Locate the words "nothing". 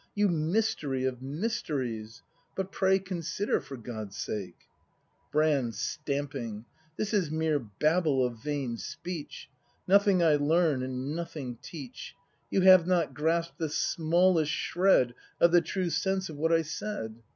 9.87-10.23, 11.15-11.59